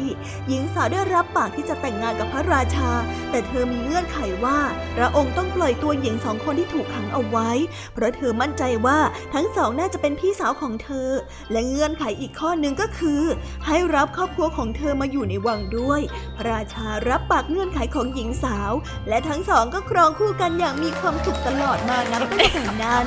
[0.48, 2.90] หญิงสาวได้รับปากที่จะแต่งงานกับพระราชา
[3.30, 4.58] แต่เธอมีเงื่อนไขว่า
[4.96, 7.50] พระองค์ต้องปล่อยตัวหญิงสองคนที่ถูกขังเอาไว้
[7.94, 8.98] เพราะเธอมั่นใจว่า
[9.34, 11.08] ทั้งสองน่าจะเป็นพี่สาวของเธอ
[11.52, 13.22] และเงื่อนไขอีกข้อหนึ่งก็คือ
[13.66, 16.00] ให้รับครอบครัวของเธอมาอยู่ในวังด้วย
[16.36, 18.72] พระราชารับปากเงื่อนไขของหญิงสาว
[19.08, 23.06] และทั้งสองก็ครองคู่กันอย่างมีความสุขตลอดมานับตั้งแต่นั้น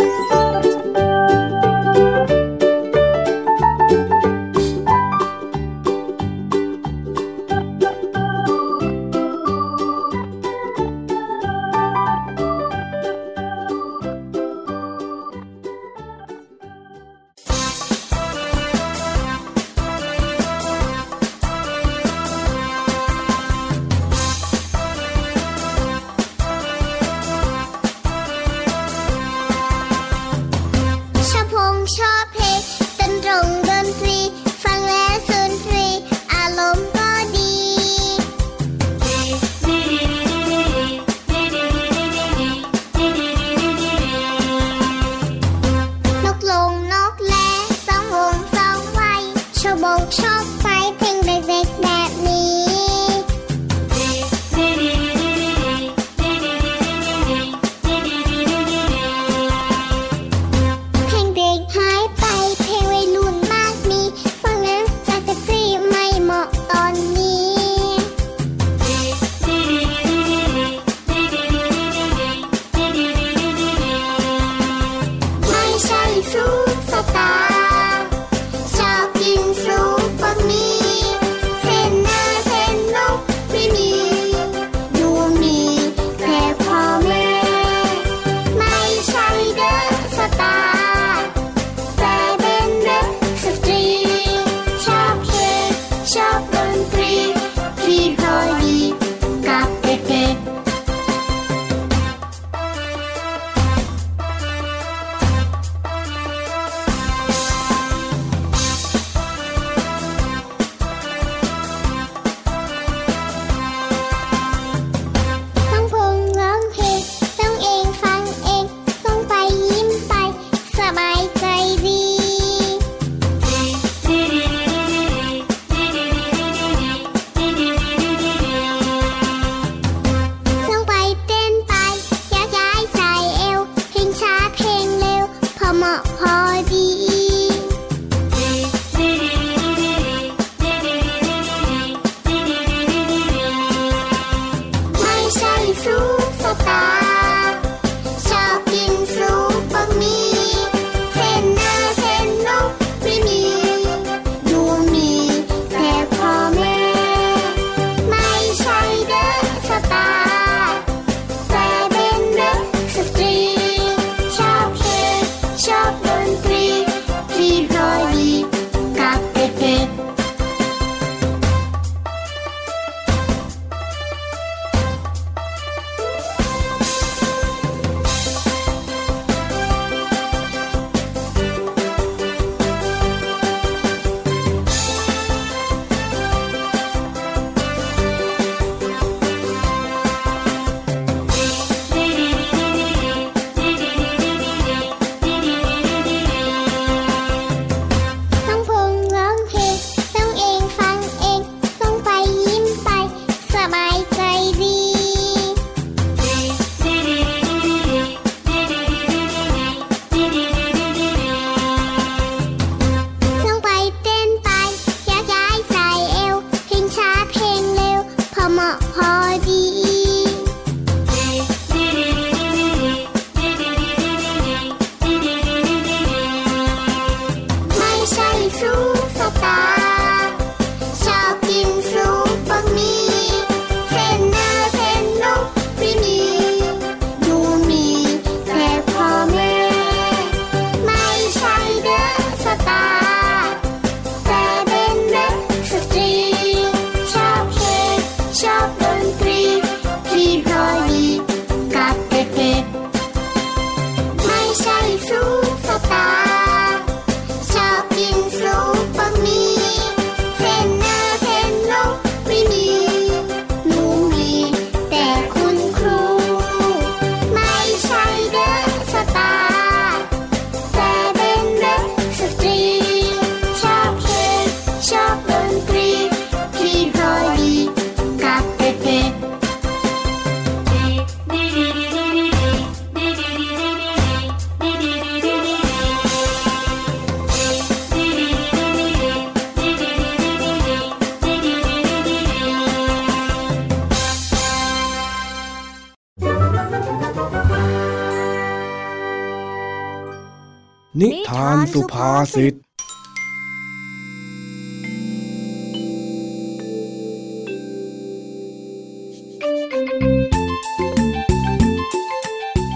[300.99, 302.53] นิทานสุภาษิต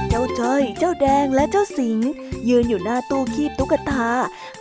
[0.10, 2.00] เจ้าจ้อย เจ้าแดงและเจ้าสิง
[2.50, 4.06] ยืนอยู่หน้าตู้คีบตุ๊กตา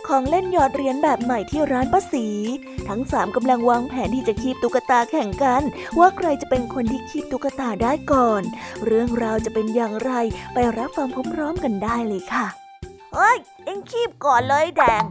[0.07, 2.27] ของเล่นหยอดเหรียญแบบใหม่ที่ร้านป้าสี
[2.87, 5.63] ทั้งสามกำลังวางแผนที่จะคีบตุ๊กตาแข่งกัน
[5.99, 8.41] ว่าใครจะเป็นคนที่คีบตุ๊กตาได้ก่อน
[8.85, 10.11] เรื่องราวจะเป็นอย่างไร
[10.53, 12.64] ไปรับฟังพร้อมๆกันได้เลยค่ะ
[13.15, 15.03] เฮ้ย เอ็งคีบก่อนเลยแดง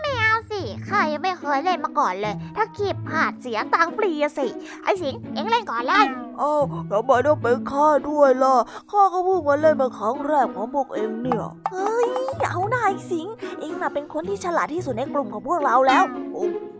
[0.00, 4.46] ไม่เอาสิข้ายังไม่เคยเล่นมาก่อนเลย ถ้าขีบผ่านเสียตังค์ฟรีอะสิ
[4.82, 6.06] ไอ้สิงเอ็งเล่นก่อนเลย
[6.38, 6.52] เอ้า
[6.90, 8.54] ทำไมต้องเป็นข้าด้วยล่ะ
[8.90, 12.08] ข้าก็เพิ่งมาเล่นเป็นครั้งแรกของพวกเองเนี่ย เฮ้ย
[12.50, 13.26] เอาหน่ายสิง
[13.60, 16.04] เองน่ะเป็นคนที่ฉลาดที่สุดในกลุ่มของพวกเราแล้ว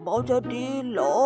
[0.05, 1.17] โอ้มันจะดีเหรอ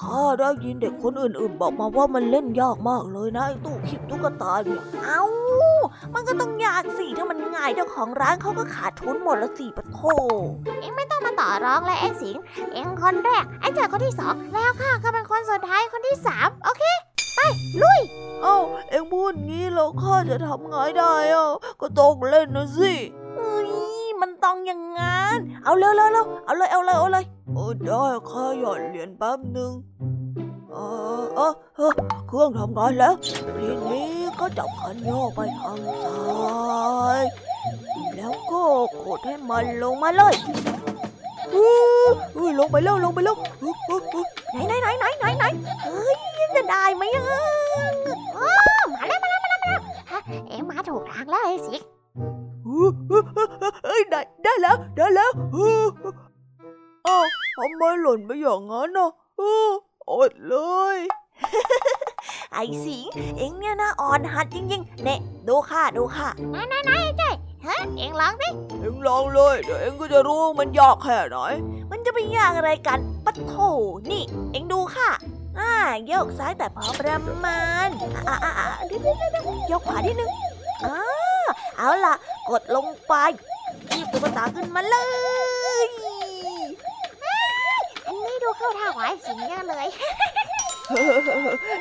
[0.00, 5.22] ข้าได้ยินเด็กคนอื่นๆ บอกมาว่ามันเล่นยากมากเลยนะไอ้ตู้คิดตุ๊กตาเนี่ย เอ้า
[6.14, 10.00] มันก็ต้องยากสิ ถ้ามันง่ายเจ้าของร้านเขาก็ขาดทุนหมดละสิปะโถ
[10.80, 12.36] เอ็งไม่ต้องมาต่อร้องเลยไอ้สิง
[12.72, 16.82] เอ็งคนแรก ไอ้เจอคนที่สอง แล้วข้าก็เป็นคนสุดท้ายคนที่สามโอเค
[17.34, 17.40] ไป
[17.82, 18.00] ลุย
[18.42, 18.56] เอ้า
[18.90, 22.92] เอ็งพูดงี้แล้วข้าจะทำไงได้อะ ก็ต้องเล่นนะสิ
[24.22, 27.24] มันต้องอย่างงั้น เอาเร็วเร็วเร็วเอาเลยเอาเลยเอาเลย
[27.54, 29.72] เออได้ข้าหยอดเหรียญแป๊บหนึ่ง
[30.72, 30.76] เอ
[31.22, 31.92] อเออเออ
[32.28, 33.14] เครื่องทำงานแล้ว
[33.58, 34.08] ทีนี้
[34.40, 36.22] ก็จับคันโยกไปทางซ้า
[37.18, 37.22] ย
[38.16, 38.62] แล้วก็
[39.04, 40.34] กดให้มันลงมาเลย
[41.54, 41.72] อู้
[42.36, 43.36] อู้ลงไปแล้วลงไปแล้ว
[44.52, 45.44] ไหนไหนไหนไหนไหนไหน
[45.84, 46.16] เฮ้ย
[46.56, 47.24] จะได้ไหมอะ
[64.10, 65.16] อ็งเนี่ยนะอ่อนหัดจริงๆ เน่
[65.48, 67.34] ดูค่ะดูค่ะนายนายนายไอ้เจ้ย
[67.66, 68.48] ฮะเอ็งร้องสิ
[68.80, 71.36] เอ็งลองเลยเดี๋ยวเอ็งก็จะรู้ว่ามันยากแค่ไหน
[71.90, 73.54] มันจะไปยากอะไรกันปะโถ
[74.10, 75.10] นี่ เอ็งดูค่ะ
[75.58, 75.72] อ่า
[76.06, 77.88] โยกซ้ายแต่พอประมาณ
[78.28, 80.30] อ่าอ่าอ่าเดี๋ยวเดี๋ยวเดี๋ยวโยกขวานิดนึง
[80.84, 80.96] อ่า
[81.78, 82.14] เอาล่ะ
[82.48, 83.14] กดลงไป
[83.90, 84.96] คีบตุ๊กตาขึ้นมาเล
[85.84, 85.86] ย
[88.06, 89.88] อันนี้ดูเข้าท่าของไอ้สิงเยอะเลย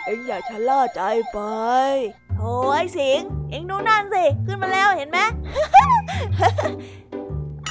[0.05, 1.39] เอ็งอย่าชะล่าใจไป
[2.43, 5.19] โอ้ยสิงเอ็งดูนั่นสิ ขึ้นมาแล้วเห็นไหม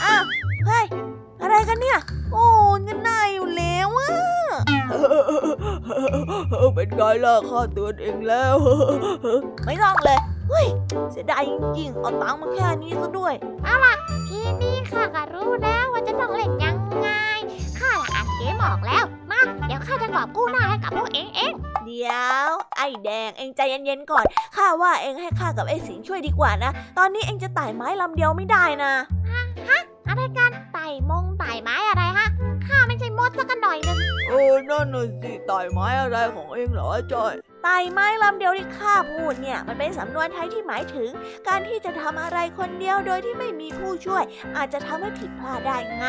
[0.03, 0.23] อ้าว
[0.67, 0.85] เฮ้ย
[1.43, 1.99] อะไรกันเนี่ย
[2.33, 2.45] โอ้
[2.87, 4.11] งันนายอยู่แล้วอะ
[6.75, 8.57] เป็นไงล่ะข้าเตือนเองแล้ว
[9.65, 10.19] ไม่ต้องเลย
[10.49, 10.67] เฮ้ย
[11.11, 13.35] เสียดายจริงๆ เอาตังค์มาแค่นี้ซะด้วย
[14.29, 16.82] ทีนี้ข้าก็รู้แล้วว่าจะต้องเล่นยังไงข้า
[18.49, 21.53] ละอ่านเกมออกแล้ว มา เดี๋ยวข้าจะกอบกู้หน้าให้กับพวกเองเอง
[21.87, 22.17] เดี๋ย
[22.47, 24.25] ว ไอ้แดงเองใจเย็นๆก่อน
[24.57, 28.93] ข้าว่าเองให้ข้ากับไอ้สิงช่วยดีกว่านะ ตอนนี้เองจะไต่ไม้ลำเดียวไม่ได้นะ
[30.09, 32.29] อะไรกัน ไต่มงไต่ไม้อะไรฮะ
[32.67, 37.33] ข้าไม่ใช่มดสักหน่อยหนึงเออนั่นน่ะสิไต่ไม้อะไรของเองเหรอจอย
[37.63, 41.09] ไต่ไม้ลำเดียวที่ข้าพูดเนี่ยมันเป็นสำนวนไทยที่หมายถึง
[41.49, 44.25] การที่จะทำอะไรคนเดียวโดยที่ไม่มีผู้ช่วย
[44.57, 46.07] อาจจะทำให้ผิดพลาดได้ไง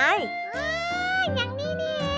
[1.35, 2.12] อย่างนี้นี่เอง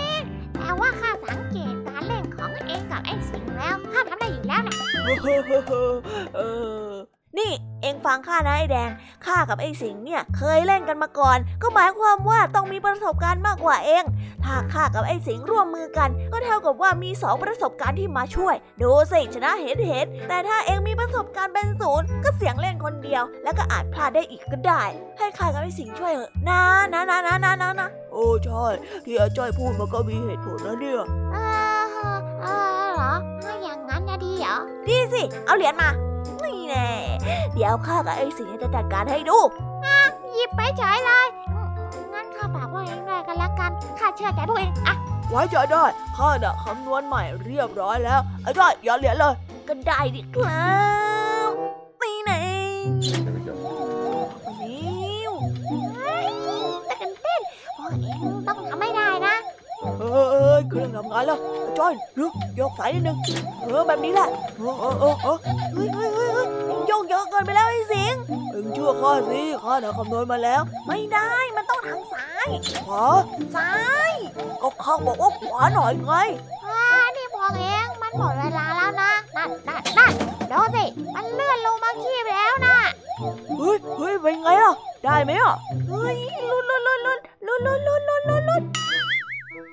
[0.66, 4.76] แต่ว่าข้าสังเกตการเล่นของเองกับไอ้สิงแล้วข้าทำได้อยู่แล้วนะ
[6.36, 6.40] เอ
[6.74, 6.75] อ
[7.46, 8.90] นี่เองฟังข้านะไอ้แดง
[9.26, 14.04] ข้ากับไอ้สิงห์เนี่ยเคยเล่นกันมาก่อน ก็หมายความว่าต้องมีประสบการณ์มากกว่าเอง
[14.44, 24.84] ถ้าข้ากับไอ้สิงห์ร่วมมือกัน ก็เท่ากับว่ามีสองประสบการณ์ที่มาช่วย ดูสิชนะเห็นเห็นแต่ถ้าเองมีประสบการณ์เป็นศูนย์ก็เสียงเล่นคนเดียว แล้วก็อาจพลาดได้อีกก็ได้
[25.18, 26.62] ให้ข้ากับไอ้สิงห์ช่วยเถอะนะ
[26.94, 28.66] นะนะนะนะนะนะโอ้ใช่
[29.06, 31.02] ที่อาจารย์พูดมันก็มีเหตุผลนะเนี่ย
[31.34, 31.38] เอ
[31.82, 31.84] อ
[32.42, 32.48] เอ
[32.84, 34.56] อเหรอถ้าอย่างนั้นนะดีเหรอ
[34.88, 36.05] ดีสิ เอาเหรียญมานี่
[36.70, 36.88] แน่
[37.54, 39.38] เดี๋ยวข้ากับไอ้สิงห์จะจัดการให้ดู
[40.34, 41.68] หยิบไปเฉยเลยอืม
[42.14, 44.96] งั้นข้าฝากพวกเองด้วยกันละกันข้าเชื่อใจพวกเองอะ
[45.30, 45.84] ไว้ใจได้
[46.18, 49.34] ข้าน่ะคำนวณใหม่เรียบร้อยแล้วไอ้จ้อยอย่าเหรียญเลย
[49.68, 50.66] ก็ได้ดิครั
[51.14, 51.15] บ
[60.70, 61.40] เครื่องทำงานแล้ว
[61.78, 63.18] จอยลึกยกสายนิดนึง
[63.62, 65.38] เออแบบนี้แหละเออเออเออเออ
[65.74, 66.48] เฮ้ยเฮ้ยเฮ้ยเฮ้ย
[66.88, 68.16] โยกเยอะเกินไปแล้วไอ้สิง
[68.52, 72.48] เอ็งเชื่อข้าสิข้าน่ะคำนวณมาแล้ว ไม่ได้มันต้องทางซ้าย
[72.86, 73.06] ขวา
[73.56, 73.72] ซ้า
[74.10, 74.12] ย
[74.62, 76.14] ก็ข้าบอกว่าขวาหน่อยไง
[76.66, 76.82] อ่า
[77.16, 80.12] นี่พวกเองมันหมดเวลาแล้วนะนั่นนั่นนั่น
[80.52, 80.86] ดูสิ
[81.16, 82.78] มันเลื่อนลงมาขี้แล้วนะ
[83.60, 85.56] เฮ้ยเฮ้ยเป็นไงล่ะได้ไหมอะ
[85.90, 86.16] เฮ้ย
[86.50, 88.64] ลดลุ้นลุ้นลุ้นลุ้นลุ้นลุ้นลุ้นลุ้นลุ้น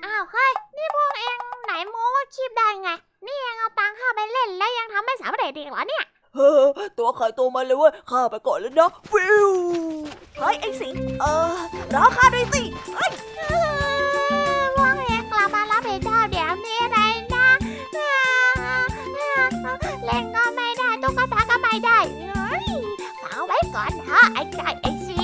[0.05, 2.89] อ้าวเฮ้ย นี่พวกเองไหนโม้ว่าคีบได้ไง
[3.25, 6.05] นี่ยังเอาตังค่าไปเล่นแล้วยังทำไม่สำเร็จอีกเหรอเนี่ย
[6.35, 6.63] เฮ้อ
[6.97, 9.49] ตัวใครตัวมาเลยเว้ยข้าไปก่อนแล้วนะฟิว
[10.39, 11.53] เฮ้ยไอ้สิงเออ
[11.93, 12.63] รอข้าด้วยสิ
[12.95, 13.11] เฮ้ย
[14.75, 17.47] พวกเองกลับมารับผิดชอบเดี๋ยวนี้เลยนะ
[20.05, 21.99] เล่นก็ไม่ได้ตุ๊กตาก็ไม่ได้
[22.29, 22.67] เฮ้ย
[23.23, 25.23] เอาไว้ก่อนเถอะไอ้ใจไอ้สิ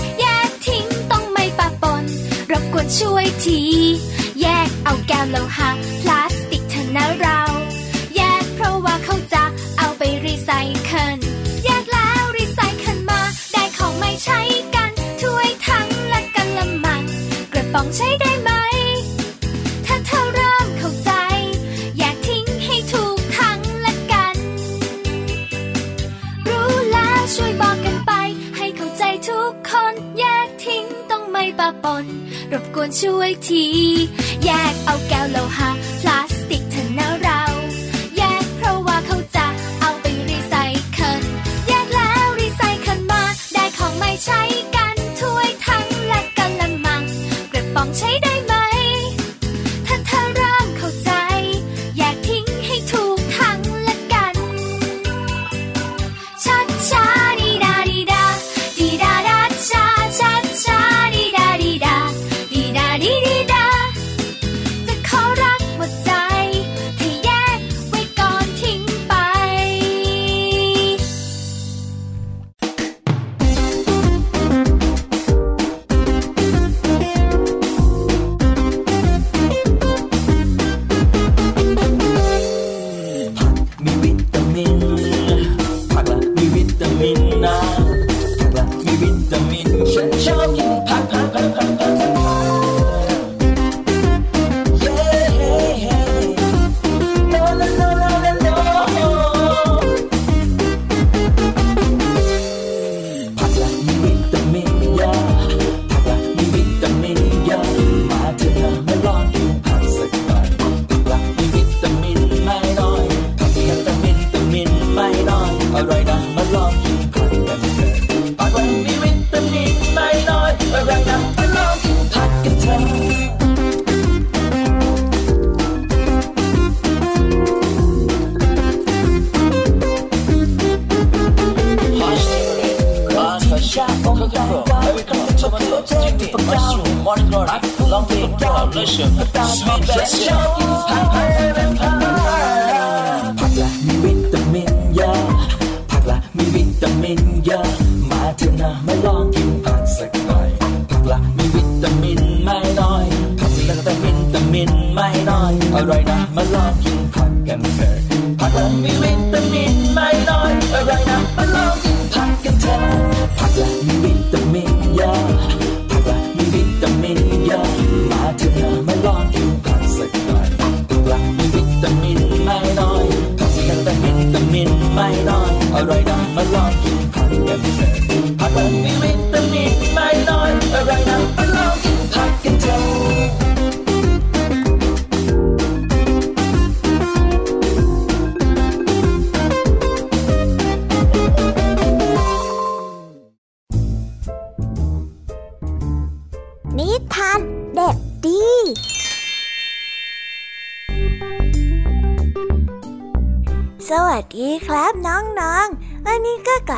[2.99, 3.61] ช่วยที
[4.41, 5.69] แยกเอาแก้วโลหะ
[6.01, 7.41] พลาสติกเถอะนะเรา
[8.15, 9.43] แยกเพราะว่าเขาจะ
[9.77, 10.49] เอาไปรีไซ
[10.83, 11.17] เคิล
[11.65, 13.21] แยกแล้วรีไซเคิลมา
[13.53, 14.39] ได้ของไม่ใช้
[14.75, 17.01] กันถ้วยทั้งและกันละมัง
[17.53, 18.31] กระป๋องใช้ได้
[32.99, 33.65] ช่วยที
[34.43, 35.69] แยกเอาแก้วโลหะ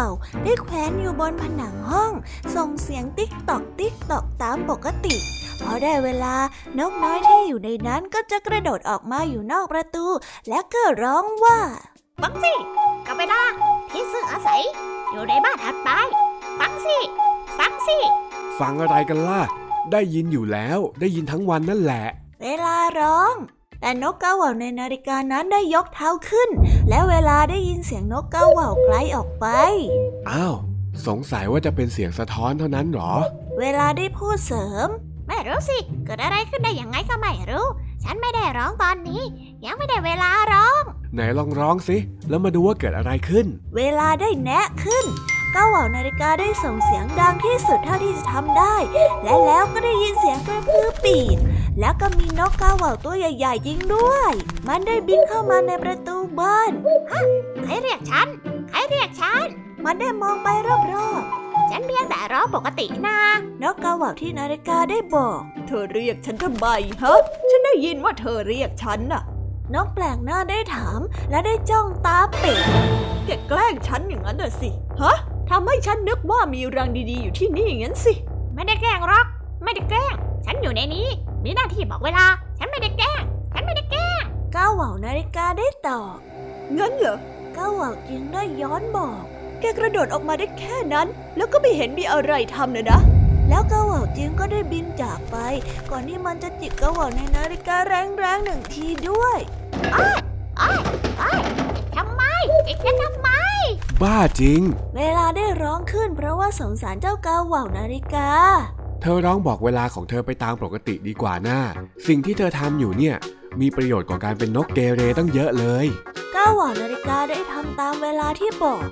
[0.00, 2.12] อนกกาเหว่าได้แขวนอยู่บนผนังห้อง
[2.56, 5.16] ส่งเสียงติ๊กตอกติ๊กตอกตามปกติ
[5.62, 6.34] พอได้เวลา
[6.78, 10.06] นกน้อยที่อยู่ในนั้นก็จะกระโดดออกมาอยู่นอกประตู
[10.48, 11.58] และก็ร้องว่า
[12.22, 12.54] ฟังสิ
[13.06, 13.40] กับเวลา
[13.92, 14.62] ที่ซึ่งอาศัย
[15.12, 15.90] อยู่ในบ้านถัดไป
[16.58, 16.96] ฟังสิ
[17.58, 17.98] ฟังสิ
[18.60, 19.42] ฟังอะไรกันล่ะ
[19.92, 22.04] ได้ยินอยู่แล้ว ได้ยินทั้งวันนั่นแหละ
[22.42, 23.34] เวลาร้อง
[23.82, 26.50] แต่นกกาเหว่าในนาฬิกานั้นได้ยกเท้าขึ้น
[26.88, 29.46] และเวลาได้ยินเสียงนกกาเหว่าไกลออกไป
[30.30, 30.54] อ้าว
[31.06, 33.12] สงสัยว่าจะเป็นเสียงสะท้อนเท่านั้นหรอ
[33.60, 34.88] เวลาได้พูดเสริม
[35.28, 37.66] ไม่รู้สิ เกิดอะไรขึ้นได้ยังไงก็ไม่รู้
[38.04, 39.22] ฉันไม่ได้ร้องตอนนี้
[39.64, 40.82] ยังไม่ได้เวลาร้อง
[41.14, 41.96] ไหนลองร้องสิ
[42.28, 45.04] แล้วมาดูว่าเกิดอะไรขึ้น เวลาได้แนะขึ้น
[45.54, 48.74] ก้าเหว่านาฬิกาได้ส่งเสียงดังที่สุดเท่าที่จะทำได้
[49.22, 51.36] และแล้วก็ได้ยินเสียงกระพือปีก
[51.80, 54.32] แล้วก็มีนกกาเหว่าตัวใหญ่ๆยิงด้วย
[54.68, 56.70] มันได้บินเข้ามาในประตูบ้าน
[57.62, 58.28] ใครเรียกฉัน
[58.68, 59.46] ใครเรียกฉัน
[59.84, 60.82] มันได้มองไปรอบ
[61.70, 66.66] ฉันเพียงแต่ร้องปกตินะๆนกกาเหว่าที่นาฬิกาได้บอก เธอเรียกฉันทำไม
[67.02, 67.20] ฮะ
[67.50, 69.22] ฉันได้ยินว่าเธอเรียกฉันน่ะ
[69.74, 71.00] นกแปลกหน้าได้ถาม
[71.30, 72.54] และได้จ้องตาเป๋
[73.26, 74.70] แกแกล้งฉันอย่างนั้นเหรอสิ
[75.00, 75.16] ฮะ
[75.50, 78.12] ทำให้ฉันนึกว่ามีรังดีๆอยู่ที่นี่งั้นสิ
[78.54, 79.26] ไม่ได้แกล้งหรอก
[79.62, 80.14] ไม่ได้แกล้ง
[80.46, 81.08] ฉันอยู่ในนี้
[81.44, 82.26] มีหน้าที่บอกเวลา
[82.58, 83.22] ฉันไม่ได้แกล้ง
[83.52, 84.22] ฉันไม่ได้แกล้ง
[84.56, 86.16] ก้าวเหว่านาฬิกาได้ตอบ
[86.78, 87.18] งั้นเหรอ
[87.56, 89.22] ก้าวเหว่าจึงได้ย้อนบอก
[89.60, 93.00] แกกระโดดออกมาได้แค่นั้น แล้วก็ไม่เห็นมีอะไรทำเลยนะ
[93.48, 95.36] แล้วก้าวเหว่าจึงก็ได้บินจากไป
[95.90, 99.38] ก่อนที่มันจะจิกก้าวเหว่าในนาฬิกาแรงๆหนึ่งทีด้วย
[99.94, 100.18] อ้าย
[100.60, 101.42] อ้าย
[101.96, 102.22] ทำไม
[102.64, 103.28] เด็กจะทำไม
[104.02, 104.60] บ้าจริง
[104.96, 108.30] เวลาได้ร้องขึ้นเพราะว่าสงสารเจ้าก้าวเหว่านาฬิกา
[109.04, 111.60] เธอร้องบอกเวลาของเธอไปตามปกติดีกว่าหน่า
[112.08, 113.16] สิ่งที่เธอทำอยู่เนี่ย
[113.60, 115.86] มีประโยชน์กว่าการเป็นนกเกเรตั้งเยอะเลย
[116.34, 118.84] ก้าวเหว่านาฬิกาได้ทำตามเวลาที่บอก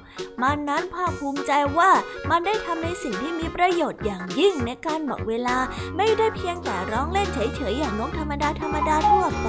[0.42, 1.90] มันนั้นภาคภูมิใจว่า
[2.30, 5.56] มันได้ทำในสิ่งที่มีประโยชน์อย่างยิ่งในการบอกเวลา
[5.96, 9.48] ไม่ได้เพียงแต่ร้องเล่นเฉยๆอย่างนกธรรมดาธรรมดาทั่วไป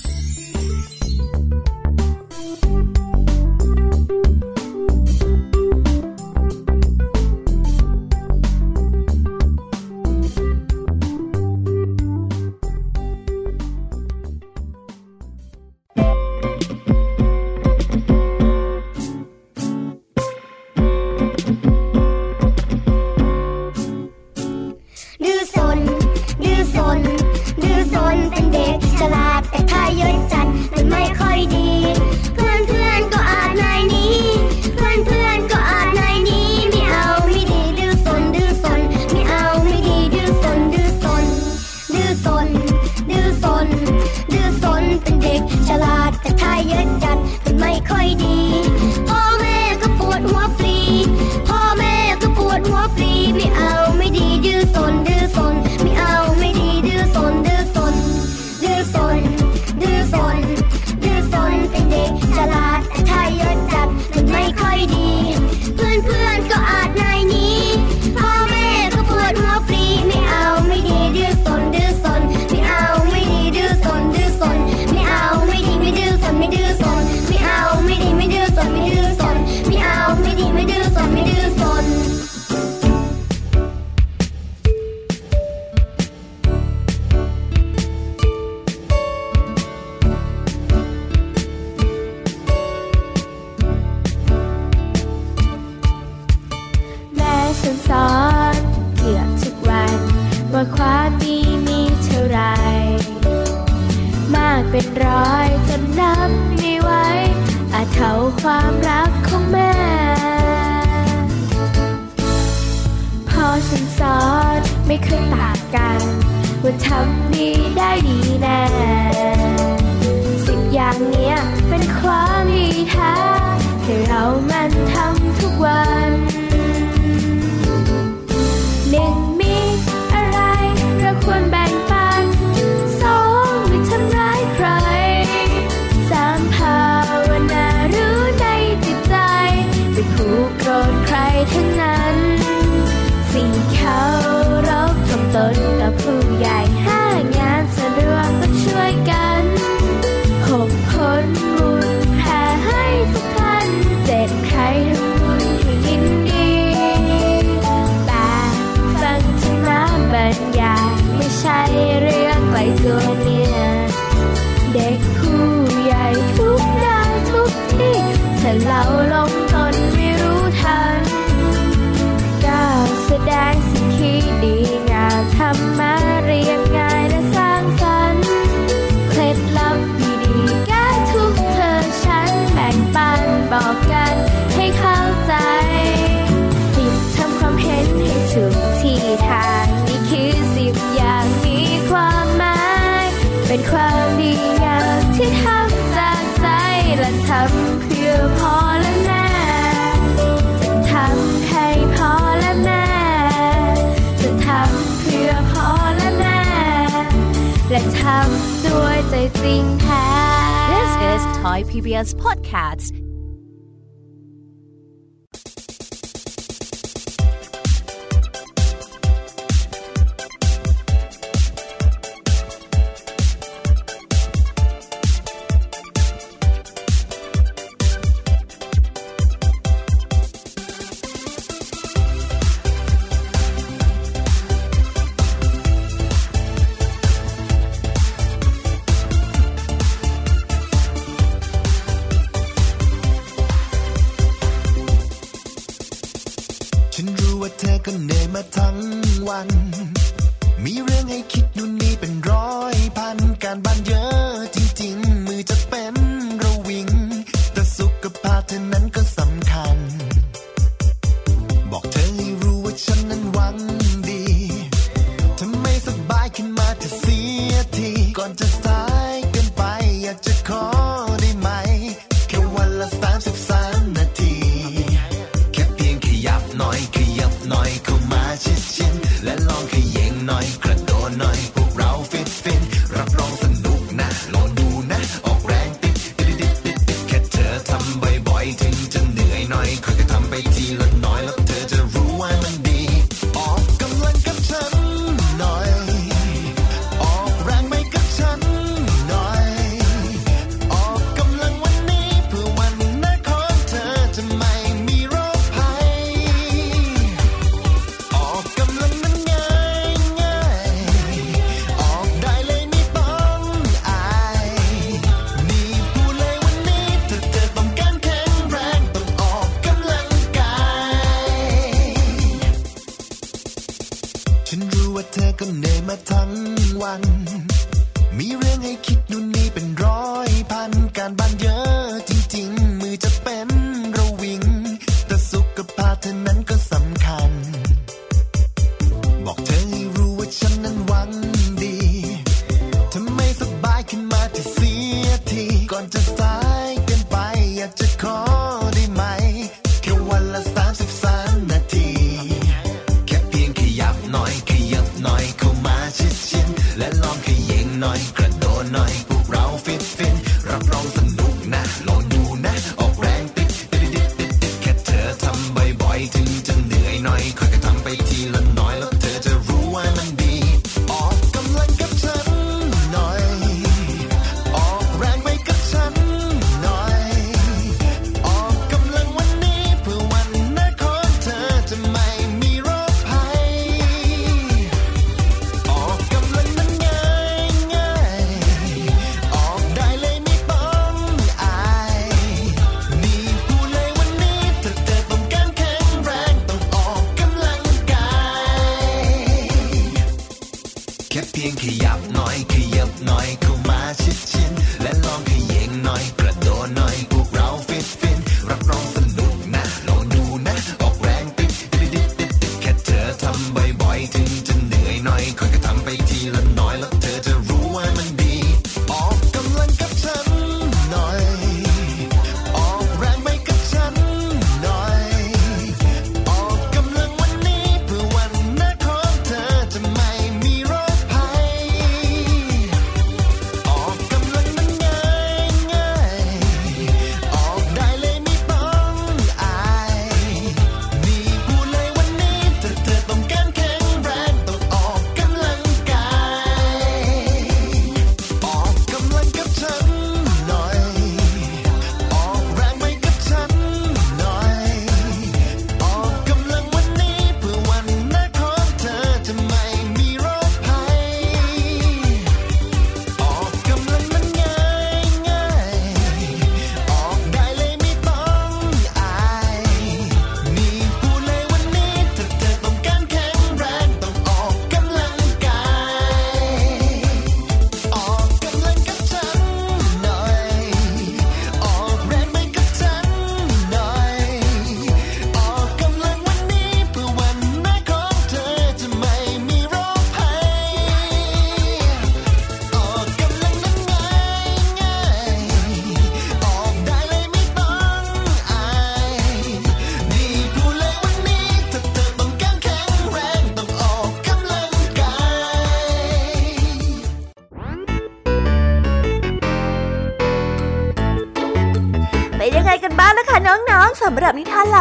[211.41, 212.90] Thai PBS Podcast